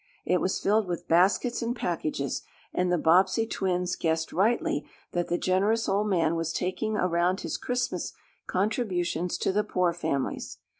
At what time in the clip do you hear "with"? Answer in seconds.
0.87-1.07